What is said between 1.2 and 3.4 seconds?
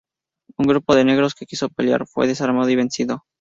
que quiso pelear fue desarmado y vencido.